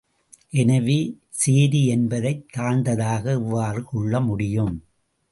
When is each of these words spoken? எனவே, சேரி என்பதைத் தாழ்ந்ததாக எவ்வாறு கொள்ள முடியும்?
எனவே, 0.51 0.95
சேரி 1.29 1.85
என்பதைத் 1.87 2.45
தாழ்ந்ததாக 2.57 3.25
எவ்வாறு 3.31 3.83
கொள்ள 3.83 4.21
முடியும்? 4.21 4.73